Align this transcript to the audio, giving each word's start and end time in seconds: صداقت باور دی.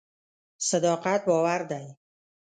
صداقت 0.69 1.21
باور 1.27 1.61
دی. 1.69 1.85